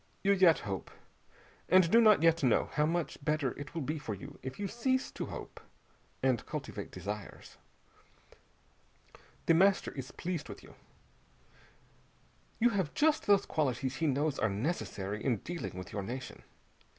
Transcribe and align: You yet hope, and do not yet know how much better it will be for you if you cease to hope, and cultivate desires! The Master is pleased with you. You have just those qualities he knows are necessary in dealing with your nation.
You 0.23 0.31
yet 0.31 0.57
hope, 0.61 0.89
and 1.69 1.91
do 1.91 2.01
not 2.01 2.23
yet 2.23 2.41
know 2.41 2.71
how 2.73 2.87
much 2.87 3.23
better 3.23 3.51
it 3.51 3.75
will 3.75 3.83
be 3.83 3.99
for 3.99 4.15
you 4.15 4.39
if 4.41 4.57
you 4.59 4.67
cease 4.67 5.11
to 5.11 5.27
hope, 5.27 5.59
and 6.23 6.43
cultivate 6.47 6.89
desires! 6.89 7.57
The 9.45 9.53
Master 9.53 9.91
is 9.91 10.09
pleased 10.09 10.49
with 10.49 10.63
you. 10.63 10.73
You 12.59 12.69
have 12.71 12.95
just 12.95 13.27
those 13.27 13.45
qualities 13.45 13.97
he 13.97 14.07
knows 14.07 14.39
are 14.39 14.49
necessary 14.49 15.23
in 15.23 15.37
dealing 15.37 15.77
with 15.77 15.93
your 15.93 16.01
nation. 16.01 16.41